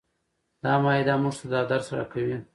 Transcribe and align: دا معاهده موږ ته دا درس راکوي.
دا 0.63 0.73
معاهده 0.83 1.13
موږ 1.21 1.35
ته 1.39 1.45
دا 1.53 1.61
درس 1.71 1.87
راکوي. 1.97 2.37